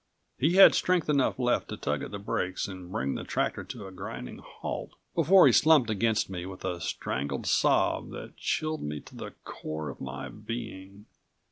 He 0.39 0.53
had 0.53 0.73
strength 0.73 1.09
enough 1.09 1.37
left 1.37 1.69
to 1.69 1.77
tug 1.77 2.01
at 2.01 2.09
the 2.09 2.17
brakes 2.17 2.67
and 2.67 2.91
bring 2.91 3.13
the 3.13 3.23
tractor 3.23 3.63
to 3.65 3.85
a 3.85 3.91
grinding 3.91 4.39
halt 4.39 4.93
before 5.13 5.45
he 5.45 5.53
slumped 5.53 5.91
against 5.91 6.27
me, 6.27 6.43
with 6.47 6.65
a 6.65 6.81
strangled 6.81 7.45
sob 7.45 8.09
that 8.09 8.35
chilled 8.35 8.81
me 8.81 8.99
to 9.01 9.15
the 9.15 9.33
core 9.43 9.89
of 9.91 10.01
my 10.01 10.27
being. 10.29 11.05